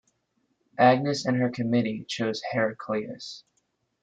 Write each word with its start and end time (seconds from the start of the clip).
Agnes 0.79 1.25
and 1.27 1.37
her 1.37 1.51
committee 1.51 2.03
chose 2.09 2.41
Heraclius. 2.53 3.43